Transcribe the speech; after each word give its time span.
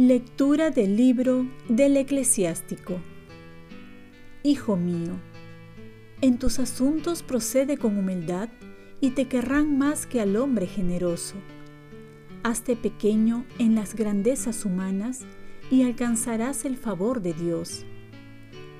Lectura 0.00 0.70
del 0.70 0.96
libro 0.96 1.44
del 1.68 1.96
eclesiástico. 1.96 3.00
Hijo 4.44 4.76
mío, 4.76 5.14
en 6.20 6.38
tus 6.38 6.60
asuntos 6.60 7.24
procede 7.24 7.76
con 7.78 7.98
humildad 7.98 8.48
y 9.00 9.10
te 9.10 9.26
querrán 9.26 9.76
más 9.76 10.06
que 10.06 10.20
al 10.20 10.36
hombre 10.36 10.68
generoso. 10.68 11.34
Hazte 12.44 12.76
pequeño 12.76 13.44
en 13.58 13.74
las 13.74 13.96
grandezas 13.96 14.64
humanas 14.64 15.26
y 15.70 15.82
alcanzarás 15.82 16.64
el 16.64 16.76
favor 16.76 17.20
de 17.22 17.34
Dios, 17.34 17.84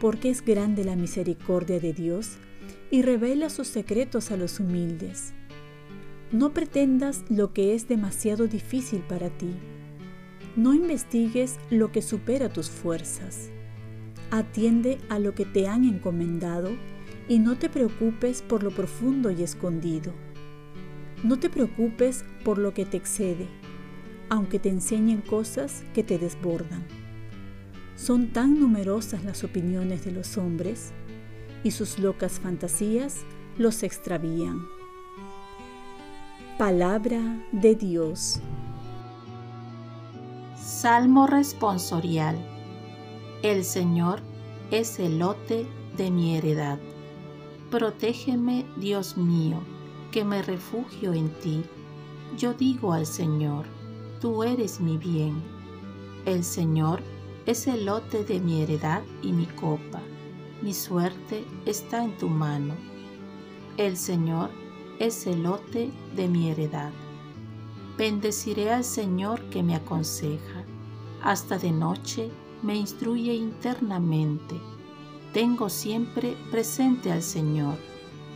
porque 0.01 0.31
es 0.31 0.45
grande 0.45 0.85
la 0.85 0.97
misericordia 0.97 1.81
de 1.81 1.93
Dios 1.93 2.39
y 2.91 3.03
revela 3.03 3.51
sus 3.51 3.69
secretos 3.69 4.31
a 4.31 4.37
los 4.37 4.61
humildes. 4.61 5.33
No 6.33 6.53
pretendas 6.53 7.25
lo 7.29 7.53
que 7.53 7.75
es 7.75 7.89
demasiado 7.89 8.47
difícil 8.47 9.01
para 9.01 9.31
ti 9.31 9.55
no 10.59 10.75
investigues 10.75 11.57
lo 11.71 11.93
que 11.93 12.03
supera 12.03 12.49
tus 12.49 12.69
fuerzas. 12.69 13.49
Atiende 14.33 14.99
a 15.09 15.21
lo 15.21 15.33
que 15.33 15.45
te 15.45 15.69
han 15.69 15.85
encomendado 15.85 16.71
y 17.29 17.39
no 17.39 17.57
te 17.57 17.69
preocupes 17.69 18.43
por 18.43 18.65
lo 18.65 18.73
profundo 18.73 19.31
y 19.31 19.45
escondido. 19.45 20.13
No 21.23 21.39
te 21.39 21.49
preocupes 21.49 22.25
por 22.45 22.59
lo 22.59 22.75
que 22.75 22.85
te 22.85 22.97
excede, 22.97 23.47
aunque 24.29 24.59
te 24.59 24.69
enseñen 24.69 25.21
cosas 25.21 25.85
que 25.95 26.03
te 26.03 26.19
desbordan. 26.19 26.87
Son 27.97 28.29
tan 28.29 28.61
numerosas 28.61 29.25
las 29.25 29.43
opiniones 29.45 30.05
de 30.05 30.13
los 30.13 30.39
hombres 30.39 30.93
y 31.65 31.73
sus 31.73 31.99
locas 31.99 32.39
fantasías 32.39 33.25
los 33.57 33.83
extravían. 33.83 34.67
Palabra 36.59 37.21
de 37.53 37.75
Dios. 37.75 38.41
Salmo 40.57 41.27
responsorial. 41.27 42.37
El 43.43 43.65
Señor 43.65 44.21
es 44.71 44.99
el 44.99 45.19
lote 45.19 45.67
de 45.97 46.11
mi 46.11 46.37
heredad. 46.37 46.79
Protégeme, 47.71 48.65
Dios 48.77 49.17
mío, 49.17 49.61
que 50.13 50.25
me 50.25 50.43
refugio 50.43 51.13
en 51.13 51.31
ti. 51.41 51.65
Yo 52.37 52.55
digo 52.55 52.93
al 52.93 53.07
Señor, 53.07 53.67
tú 54.21 54.43
eres 54.43 54.81
mi 54.81 54.99
bien. 54.99 55.43
El 56.25 56.45
Señor 56.45 57.01
es 57.47 57.67
el 57.67 57.87
lote 57.87 58.25
de 58.25 58.41
mi 58.41 58.63
heredad 58.63 59.03
y 59.23 59.33
mi 59.33 59.47
copa. 59.47 60.01
Mi 60.63 60.75
suerte 60.75 61.45
está 61.67 62.05
en 62.05 62.17
tu 62.19 62.29
mano. 62.29 62.75
El 63.77 63.97
Señor 63.97 64.51
es 64.99 65.27
el 65.27 65.45
lote 65.45 65.91
de 66.17 66.29
mi 66.29 66.51
heredad. 66.51 66.91
Bendeciré 67.97 68.73
al 68.73 68.85
Señor 68.85 69.41
que 69.51 69.63
me 69.63 69.77
aconseja. 69.77 70.65
Hasta 71.23 71.59
de 71.59 71.71
noche 71.71 72.31
me 72.63 72.75
instruye 72.75 73.35
internamente. 73.35 74.61
Tengo 75.33 75.69
siempre 75.69 76.37
presente 76.51 77.13
al 77.13 77.23
Señor. 77.23 77.77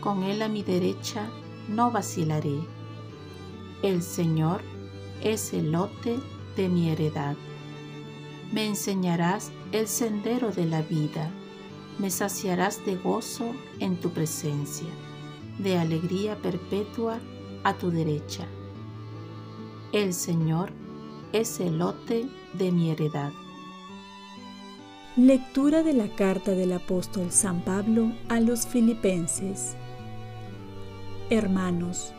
Con 0.00 0.22
Él 0.22 0.42
a 0.42 0.48
mi 0.48 0.62
derecha 0.62 1.28
no 1.69 1.91
vacilaré. 1.91 2.61
El 3.83 4.02
Señor 4.02 4.62
es 5.22 5.52
el 5.52 5.72
lote 5.72 6.18
de 6.56 6.68
mi 6.68 6.90
heredad. 6.90 7.36
Me 8.52 8.66
enseñarás 8.66 9.52
el 9.72 9.88
sendero 9.88 10.50
de 10.50 10.66
la 10.66 10.82
vida. 10.82 11.30
Me 11.98 12.10
saciarás 12.10 12.84
de 12.84 12.96
gozo 12.96 13.54
en 13.78 13.96
tu 13.96 14.10
presencia, 14.10 14.88
de 15.58 15.78
alegría 15.78 16.36
perpetua 16.36 17.18
a 17.64 17.74
tu 17.74 17.90
derecha. 17.90 18.46
El 19.92 20.12
Señor 20.12 20.72
es 21.32 21.61
el 21.61 21.78
lote 21.78 22.27
de 22.55 22.72
mi 22.72 22.90
heredad. 22.90 23.32
Lectura 25.16 25.82
de 25.82 25.92
la 25.92 26.08
carta 26.08 26.52
del 26.52 26.72
apóstol 26.72 27.30
San 27.30 27.61
Pablo 27.61 28.12
a 28.28 28.40
los 28.40 28.66
filipenses. 28.66 29.77
Hermanos, 31.28 32.14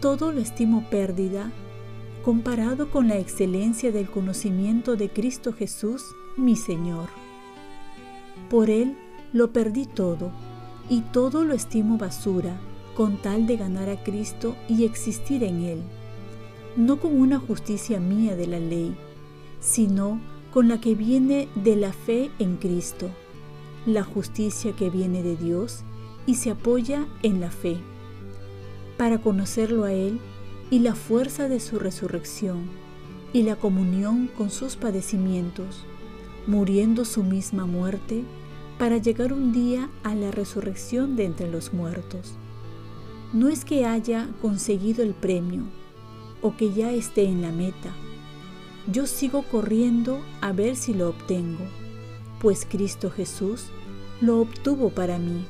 todo 0.00 0.32
lo 0.32 0.40
estimo 0.40 0.84
pérdida 0.90 1.50
comparado 2.22 2.90
con 2.90 3.08
la 3.08 3.18
excelencia 3.18 3.92
del 3.92 4.08
conocimiento 4.08 4.96
de 4.96 5.10
Cristo 5.10 5.52
Jesús, 5.52 6.04
mi 6.36 6.56
Señor. 6.56 7.08
Por 8.48 8.70
Él 8.70 8.96
lo 9.32 9.52
perdí 9.52 9.86
todo 9.86 10.30
y 10.88 11.00
todo 11.00 11.44
lo 11.44 11.54
estimo 11.54 11.98
basura 11.98 12.60
con 12.94 13.16
tal 13.20 13.46
de 13.46 13.56
ganar 13.56 13.88
a 13.88 14.02
Cristo 14.02 14.56
y 14.68 14.84
existir 14.84 15.42
en 15.44 15.62
Él 15.62 15.82
no 16.76 16.98
con 16.98 17.20
una 17.20 17.38
justicia 17.38 18.00
mía 18.00 18.36
de 18.36 18.46
la 18.46 18.58
ley, 18.58 18.96
sino 19.60 20.20
con 20.52 20.68
la 20.68 20.80
que 20.80 20.94
viene 20.94 21.48
de 21.54 21.76
la 21.76 21.92
fe 21.92 22.30
en 22.38 22.56
Cristo, 22.56 23.10
la 23.86 24.04
justicia 24.04 24.72
que 24.72 24.90
viene 24.90 25.22
de 25.22 25.36
Dios 25.36 25.84
y 26.26 26.36
se 26.36 26.50
apoya 26.50 27.06
en 27.22 27.40
la 27.40 27.50
fe, 27.50 27.78
para 28.96 29.18
conocerlo 29.18 29.84
a 29.84 29.92
Él 29.92 30.20
y 30.72 30.78
la 30.78 30.94
fuerza 30.94 31.50
de 31.50 31.60
su 31.60 31.78
resurrección 31.78 32.70
y 33.34 33.42
la 33.42 33.56
comunión 33.56 34.30
con 34.38 34.48
sus 34.48 34.76
padecimientos, 34.76 35.84
muriendo 36.46 37.04
su 37.04 37.22
misma 37.22 37.66
muerte 37.66 38.24
para 38.78 38.96
llegar 38.96 39.34
un 39.34 39.52
día 39.52 39.90
a 40.02 40.14
la 40.14 40.30
resurrección 40.30 41.14
de 41.14 41.26
entre 41.26 41.50
los 41.50 41.74
muertos. 41.74 42.36
No 43.34 43.48
es 43.48 43.66
que 43.66 43.84
haya 43.84 44.30
conseguido 44.40 45.02
el 45.02 45.12
premio, 45.12 45.64
o 46.40 46.56
que 46.56 46.72
ya 46.72 46.90
esté 46.90 47.24
en 47.24 47.42
la 47.42 47.52
meta. 47.52 47.92
Yo 48.90 49.06
sigo 49.06 49.42
corriendo 49.42 50.22
a 50.40 50.52
ver 50.52 50.76
si 50.76 50.94
lo 50.94 51.10
obtengo, 51.10 51.66
pues 52.40 52.66
Cristo 52.66 53.10
Jesús 53.10 53.66
lo 54.22 54.40
obtuvo 54.40 54.88
para 54.88 55.18
mí. 55.18 55.44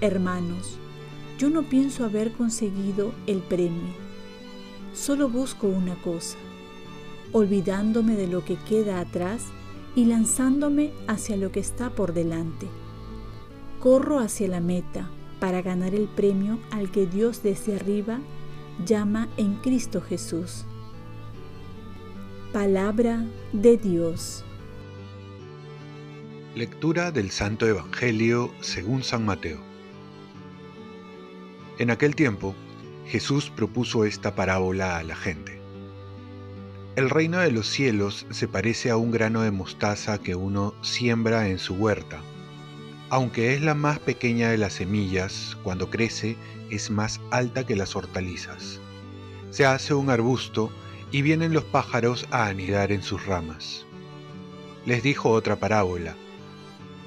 Hermanos, 0.00 0.76
yo 1.36 1.50
no 1.50 1.64
pienso 1.64 2.04
haber 2.04 2.30
conseguido 2.30 3.12
el 3.26 3.38
premio, 3.38 4.08
solo 4.92 5.28
busco 5.28 5.66
una 5.66 5.94
cosa, 6.02 6.36
olvidándome 7.32 8.16
de 8.16 8.26
lo 8.26 8.44
que 8.44 8.56
queda 8.56 9.00
atrás 9.00 9.46
y 9.94 10.04
lanzándome 10.04 10.92
hacia 11.06 11.36
lo 11.36 11.52
que 11.52 11.60
está 11.60 11.90
por 11.90 12.12
delante. 12.12 12.66
Corro 13.80 14.18
hacia 14.18 14.48
la 14.48 14.60
meta 14.60 15.08
para 15.40 15.62
ganar 15.62 15.94
el 15.94 16.06
premio 16.06 16.58
al 16.70 16.90
que 16.90 17.06
Dios 17.06 17.42
desde 17.42 17.76
arriba 17.76 18.20
llama 18.84 19.28
en 19.36 19.54
Cristo 19.56 20.00
Jesús. 20.00 20.64
Palabra 22.52 23.24
de 23.52 23.76
Dios. 23.76 24.44
Lectura 26.54 27.12
del 27.12 27.30
Santo 27.30 27.66
Evangelio 27.66 28.50
según 28.60 29.02
San 29.02 29.24
Mateo. 29.24 29.60
En 31.78 31.90
aquel 31.90 32.14
tiempo, 32.14 32.54
Jesús 33.10 33.50
propuso 33.50 34.04
esta 34.04 34.36
parábola 34.36 34.96
a 34.96 35.02
la 35.02 35.16
gente. 35.16 35.60
El 36.94 37.10
reino 37.10 37.38
de 37.38 37.50
los 37.50 37.66
cielos 37.66 38.24
se 38.30 38.46
parece 38.46 38.88
a 38.88 38.96
un 38.96 39.10
grano 39.10 39.42
de 39.42 39.50
mostaza 39.50 40.18
que 40.18 40.36
uno 40.36 40.74
siembra 40.80 41.48
en 41.48 41.58
su 41.58 41.74
huerta. 41.74 42.20
Aunque 43.08 43.52
es 43.52 43.62
la 43.62 43.74
más 43.74 43.98
pequeña 43.98 44.50
de 44.50 44.58
las 44.58 44.74
semillas, 44.74 45.58
cuando 45.64 45.90
crece 45.90 46.36
es 46.70 46.92
más 46.92 47.20
alta 47.32 47.66
que 47.66 47.74
las 47.74 47.96
hortalizas. 47.96 48.78
Se 49.50 49.66
hace 49.66 49.92
un 49.92 50.08
arbusto 50.08 50.70
y 51.10 51.22
vienen 51.22 51.52
los 51.52 51.64
pájaros 51.64 52.28
a 52.30 52.46
anidar 52.46 52.92
en 52.92 53.02
sus 53.02 53.26
ramas. 53.26 53.86
Les 54.86 55.02
dijo 55.02 55.30
otra 55.30 55.56
parábola. 55.56 56.14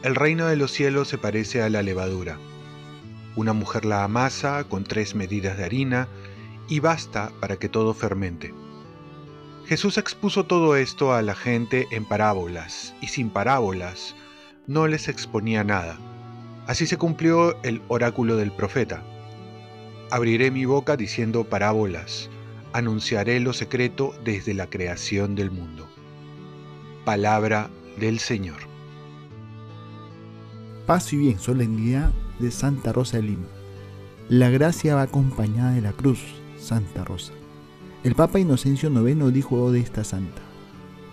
El 0.02 0.16
reino 0.16 0.48
de 0.48 0.58
los 0.58 0.72
cielos 0.72 1.08
se 1.08 1.18
parece 1.18 1.62
a 1.62 1.70
la 1.70 1.82
levadura. 1.82 2.38
Una 3.36 3.54
mujer 3.54 3.84
la 3.84 4.04
amasa 4.04 4.64
con 4.66 4.84
tres 4.84 5.16
medidas 5.16 5.58
de 5.58 5.66
harina 5.66 6.08
y 6.70 6.80
basta 6.80 7.32
para 7.40 7.58
que 7.58 7.68
todo 7.68 7.94
fermente. 7.94 8.54
Jesús 9.66 9.98
expuso 9.98 10.46
todo 10.46 10.76
esto 10.76 11.14
a 11.14 11.22
la 11.22 11.34
gente 11.34 11.88
en 11.92 12.06
parábolas 12.06 12.94
y 13.02 13.08
sin 13.08 13.30
parábolas 13.30 14.16
no 14.68 14.88
les 14.88 15.08
exponía 15.08 15.64
nada. 15.64 15.98
Así 16.68 16.86
se 16.86 16.98
cumplió 16.98 17.62
el 17.64 17.82
oráculo 17.88 18.36
del 18.36 18.52
profeta. 18.52 19.04
Abriré 20.12 20.52
mi 20.52 20.66
boca 20.66 20.96
diciendo 20.96 21.44
parábolas, 21.44 22.30
anunciaré 22.72 23.40
lo 23.40 23.54
secreto 23.54 24.14
desde 24.24 24.54
la 24.54 24.70
creación 24.70 25.36
del 25.36 25.50
mundo. 25.50 25.88
Palabra 27.04 27.70
del 27.98 28.20
Señor. 28.20 28.60
Paz 30.86 31.12
y 31.14 31.18
bien, 31.18 31.40
solemnidad 31.40 32.12
de 32.40 32.52
Santa 32.52 32.94
Rosa 32.94 33.18
de 33.18 33.24
Lima. 33.24 33.48
La 34.30 34.50
gracia 34.50 34.96
va 34.96 35.04
acompañada 35.04 35.72
de 35.74 35.82
la 35.82 35.92
cruz, 35.94 36.20
Santa 36.60 37.04
Rosa. 37.04 37.34
El 38.04 38.16
Papa 38.16 38.40
Inocencio 38.40 38.90
IX 38.90 39.34
dijo 39.34 39.72
de 39.72 39.80
esta 39.80 40.04
santa, 40.04 40.42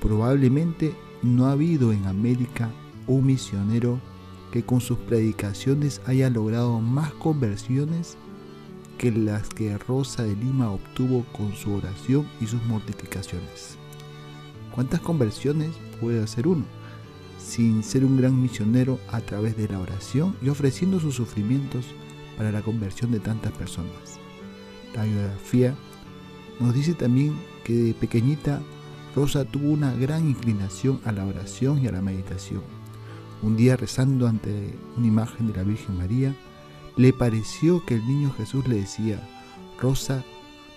probablemente 0.01 0.95
no 1.23 1.47
ha 1.47 1.53
habido 1.53 1.93
en 1.93 2.07
América 2.07 2.71
un 3.07 3.27
misionero 3.27 4.01
que 4.53 4.65
con 4.65 4.81
sus 4.81 4.99
predicaciones 4.99 6.01
haya 6.07 6.31
logrado 6.31 6.81
más 6.81 7.13
conversiones 7.15 8.17
que 8.99 9.13
las 9.13 9.49
que 9.49 9.79
Rosa 9.79 10.25
de 10.25 10.37
Lima 10.37 10.71
obtuvo 10.71 11.25
con 11.33 11.55
su 11.55 11.73
oración 11.73 12.27
y 12.41 12.47
sus 12.47 12.63
mortificaciones. 12.65 13.77
¿Cuántas 14.75 15.01
conversiones 15.01 15.71
puede 16.01 16.23
hacer 16.23 16.47
uno 16.47 16.65
sin 17.41 17.83
ser 17.83 18.05
un 18.05 18.17
gran 18.17 18.41
misionero 18.41 19.01
a 19.09 19.21
través 19.21 19.57
de 19.57 19.69
la 19.69 19.81
oración 19.81 20.37
y 20.43 20.49
ofreciendo 20.49 21.01
sus 21.01 21.15
sufrimientos 21.15 21.87
para 22.37 22.53
la 22.53 22.63
conversión 22.63 23.11
de 23.11 23.21
tantas 23.21 23.53
personas? 23.53 24.19
La 24.95 25.05
biografía 25.05 25.75
nos 26.59 26.75
dice 26.75 26.95
también 26.95 27.35
que 27.65 27.73
de 27.73 27.95
pequeñita 27.95 28.61
Rosa 29.15 29.45
tuvo 29.45 29.71
una 29.71 29.95
gran 29.95 30.29
inclinación 30.29 31.01
a 31.05 31.13
la 31.13 31.25
oración 31.25 31.83
y 31.83 31.89
a 31.89 31.93
la 31.93 32.03
meditación. 32.03 32.63
Un 33.43 33.57
día 33.57 33.77
rezando 33.77 34.29
ante 34.29 34.75
una 34.97 35.07
imagen 35.07 35.47
de 35.47 35.55
la 35.55 35.63
Virgen 35.63 35.97
María, 35.97 36.35
le 36.97 37.13
pareció 37.13 37.85
que 37.87 37.95
el 37.95 38.07
niño 38.07 38.33
Jesús 38.37 38.69
le 38.69 38.77
decía, 38.77 39.21
Rosa, 39.81 40.23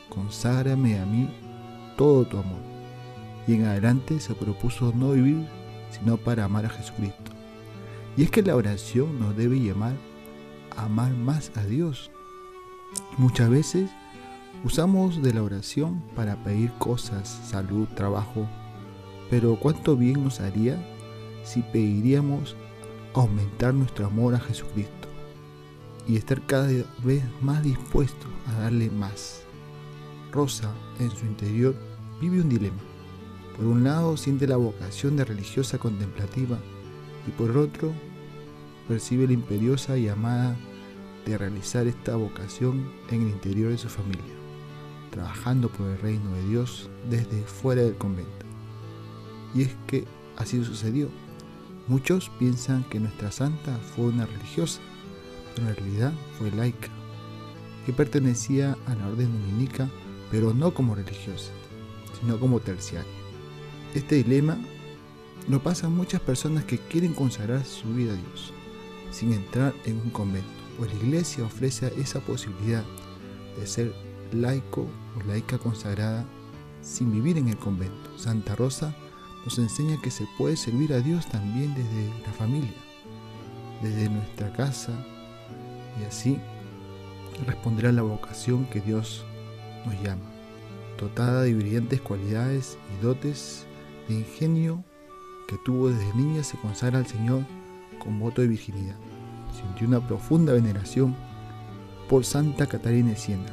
conságrame 0.10 1.00
a 1.00 1.06
mí 1.06 1.30
todo 1.98 2.25
tu 2.25 2.38
amor. 2.38 2.62
Y 3.45 3.56
en 3.56 3.65
adelante 3.65 4.19
se 4.19 4.33
propuso 4.33 4.94
no 4.95 5.12
vivir 5.12 5.45
sino 5.94 6.18
para 6.18 6.45
amar 6.45 6.66
a 6.66 6.69
Jesucristo. 6.69 7.31
Y 8.18 8.24
es 8.24 8.31
que 8.31 8.44
la 8.44 8.56
oración 8.56 9.19
nos 9.19 9.36
debe 9.36 9.60
llamar 9.60 9.95
a 10.75 10.86
amar 10.86 11.13
más 11.13 11.51
a 11.56 11.63
Dios. 11.63 12.12
Muchas 13.18 13.50
veces 13.50 13.90
usamos 14.63 15.22
de 15.22 15.34
la 15.34 15.44
oración 15.44 16.04
para 16.16 16.44
pedir 16.44 16.72
cosas, 16.74 17.28
salud, 17.45 17.88
trabajo, 17.95 18.48
pero 19.30 19.57
cuánto 19.60 19.95
bien 19.95 20.24
nos 20.24 20.40
haría 20.40 20.78
si 21.44 21.62
pediríamos 21.62 22.56
aumentar 23.13 23.74
nuestro 23.74 24.06
amor 24.07 24.36
a 24.36 24.39
Jesucristo 24.39 25.07
y 26.07 26.18
estar 26.18 26.42
cada 26.46 26.68
vez 27.04 27.24
más 27.42 27.63
dispuestos 27.63 28.30
a 28.48 28.62
darle 28.62 28.89
más. 28.89 29.44
Rosa, 30.31 30.74
en 31.00 31.12
su 31.12 31.25
interior, 31.25 31.75
vive 32.19 32.42
un 32.42 32.50
dilema. 32.50 32.93
Por 33.56 33.66
un 33.66 33.84
lado, 33.84 34.18
siente 34.18 34.48
la 34.48 34.58
vocación 34.58 35.16
de 35.16 35.26
religiosa 35.26 35.78
contemplativa 35.78 36.58
y 37.28 37.32
por 37.32 37.56
otro, 37.56 37.94
percibe 38.88 39.28
la 39.28 39.34
imperiosa 39.34 39.96
llamada 39.98 40.58
de 41.26 41.38
realizar 41.38 41.88
esta 41.88 42.16
vocación 42.16 42.92
en 43.10 43.22
el 43.22 43.30
interior 43.30 43.72
de 43.72 43.78
su 43.78 43.90
familia, 43.90 44.24
trabajando 45.12 45.70
por 45.70 45.88
el 45.88 46.00
reino 46.00 46.34
de 46.34 46.48
Dios 46.48 46.90
desde 47.10 47.44
fuera 47.44 47.82
del 47.84 47.96
convento. 47.96 48.46
Y 49.56 49.62
es 49.62 49.76
que 49.88 50.06
así 50.36 50.64
sucedió. 50.64 51.10
Muchos 51.88 52.32
piensan 52.40 52.84
que 52.86 53.00
nuestra 53.00 53.32
santa 53.32 53.78
fue 53.96 54.06
una 54.06 54.26
religiosa, 54.26 54.82
pero 55.56 55.70
en 55.70 55.76
realidad 55.76 56.14
fue 56.38 56.52
laica, 56.52 56.90
que 57.86 57.94
pertenecía 57.94 58.78
a 58.88 58.96
la 58.96 59.08
orden 59.08 59.32
dominica, 59.32 59.90
pero 60.32 60.54
no 60.54 60.74
como 60.74 60.96
religiosa, 60.96 61.52
sino 62.20 62.40
como 62.40 62.60
terciaria. 62.60 63.23
Este 63.94 64.16
dilema 64.16 64.57
lo 65.48 65.62
pasan 65.62 65.95
muchas 65.95 66.19
personas 66.19 66.63
que 66.63 66.80
quieren 66.80 67.13
consagrar 67.13 67.63
su 67.63 67.94
vida 67.94 68.13
a 68.13 68.16
Dios, 68.16 68.51
sin 69.12 69.34
entrar 69.34 69.72
en 69.86 69.98
un 69.98 70.10
convento, 70.10 70.48
pues 70.80 70.92
la 70.94 71.00
iglesia 71.00 71.44
ofrece 71.44 71.94
esa 71.98 72.19
posibilidad 72.19 72.84
de 73.60 73.68
ser 73.68 73.94
laico 74.31 74.88
o 75.16 75.28
laica 75.28 75.60
consagrada 75.60 76.25
sin 76.81 77.12
vivir 77.12 77.38
en 77.38 77.50
el 77.50 77.57
convento. 77.57 78.18
Santa 78.18 78.56
Rosa 78.56 78.95
nos 79.45 79.60
enseña 79.60 80.01
que 80.01 80.10
se 80.10 80.28
puede 80.39 80.56
servir 80.57 80.92
a 80.94 81.00
Dios 81.00 81.28
también 81.28 81.75
desde 81.75 82.10
la 82.25 82.34
familia, 82.34 82.74
desde 83.84 84.10
nuestra 84.10 84.51
casa, 84.54 84.92
y 86.01 86.06
así 86.06 86.39
responderá 87.46 87.92
la 87.92 88.01
vocación 88.01 88.66
que 88.66 88.81
Dios 88.81 89.24
nos 89.86 90.01
llama. 90.01 90.25
Dotada 91.00 91.44
de 91.44 91.54
brillantes 91.54 92.01
cualidades 92.01 92.78
y 92.98 93.04
dotes 93.04 93.68
de 94.08 94.16
ingenio 94.16 94.84
que 95.48 95.58
tuvo 95.58 95.90
desde 95.90 96.14
niña, 96.16 96.44
se 96.44 96.58
consagra 96.58 97.00
al 97.00 97.08
Señor 97.08 97.46
con 98.00 98.20
voto 98.20 98.42
de 98.42 98.48
virginidad. 98.48 98.96
Sintió 99.54 99.88
una 99.88 100.06
profunda 100.06 100.54
veneración 100.54 101.16
por 102.10 102.26
Santa 102.26 102.68
Catarina 102.68 103.12
de 103.12 103.18
Siena. 103.18 103.46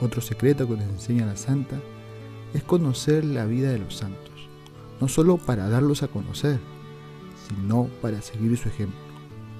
Otro 0.00 0.20
secreto 0.20 0.66
que 0.66 0.76
nos 0.76 0.88
enseña 0.88 1.26
la 1.26 1.36
Santa 1.36 1.80
es 2.52 2.62
conocer 2.62 3.24
la 3.24 3.46
vida 3.46 3.70
de 3.70 3.78
los 3.78 3.96
santos 3.96 4.24
no 5.00 5.08
solo 5.08 5.36
para 5.36 5.68
darlos 5.68 6.02
a 6.02 6.08
conocer, 6.08 6.58
sino 7.48 7.88
para 8.00 8.22
seguir 8.22 8.56
su 8.56 8.68
ejemplo, 8.68 8.98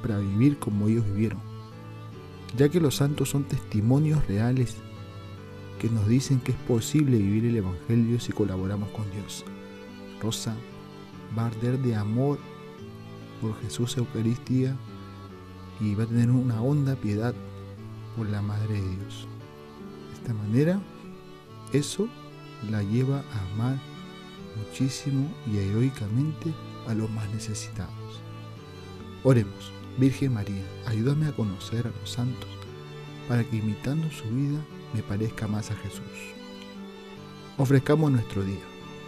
para 0.03 0.19
vivir 0.19 0.59
como 0.59 0.89
ellos 0.89 1.05
vivieron, 1.07 1.41
ya 2.57 2.69
que 2.69 2.81
los 2.81 2.97
santos 2.97 3.31
son 3.31 3.45
testimonios 3.45 4.27
reales 4.27 4.77
que 5.79 5.91
nos 5.91 6.07
dicen 6.09 6.41
que 6.41 6.53
es 6.53 6.59
posible 6.59 7.19
vivir 7.19 7.47
el 7.47 7.57
Evangelio 7.57 8.21
si 8.21 8.33
colaboramos 8.33 8.89
con 8.91 9.05
Dios. 9.11 9.45
Rosa 10.25 10.57
va 11.37 11.43
a 11.43 11.47
arder 11.47 11.79
de 11.81 11.95
amor 11.95 12.39
por 13.41 13.61
Jesús 13.61 13.97
Eucaristía 13.99 14.75
y 15.81 15.95
va 15.95 16.05
a 16.05 16.07
tener 16.07 16.31
una 16.31 16.63
honda 16.63 16.97
piedad 16.97 17.35
por 18.17 18.29
la 18.31 18.41
Madre 18.41 18.81
de 18.81 18.97
Dios. 18.97 19.29
De 20.09 20.15
esta 20.15 20.35
manera, 20.35 20.81
eso 21.73 22.09
la 22.71 22.83
lleva 22.83 23.19
a 23.19 23.53
amar 23.53 23.79
muchísimo 24.57 25.31
y 25.53 25.59
heroicamente 25.59 26.55
a 26.89 26.95
los 26.95 27.11
más 27.11 27.29
necesitados. 27.31 28.21
Oremos, 29.25 29.73
Virgen 29.99 30.35
María, 30.35 30.65
ayúdame 30.87 31.27
a 31.27 31.33
conocer 31.33 31.87
a 31.87 32.01
los 32.01 32.11
santos 32.11 32.49
para 33.29 33.45
que 33.45 33.57
imitando 33.57 34.11
su 34.11 34.25
vida 34.31 34.59
me 34.95 35.03
parezca 35.03 35.47
más 35.49 35.71
a 35.71 35.77
Jesús. 35.77 36.35
Ofrezcamos 37.59 38.11
nuestro 38.11 38.43
día. 38.43 38.74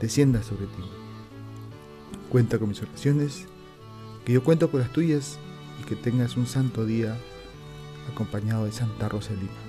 descienda 0.00 0.42
sobre 0.42 0.66
ti. 0.66 0.82
Cuenta 2.30 2.58
con 2.58 2.68
mis 2.68 2.82
oraciones, 2.82 3.46
que 4.24 4.32
yo 4.32 4.42
cuento 4.42 4.70
con 4.70 4.80
las 4.80 4.92
tuyas 4.92 5.38
y 5.80 5.84
que 5.84 5.96
tengas 5.96 6.36
un 6.36 6.46
santo 6.46 6.84
día 6.84 7.16
acompañado 8.12 8.64
de 8.64 8.72
Santa 8.72 9.08
Rosa 9.08 9.32
Lima. 9.32 9.67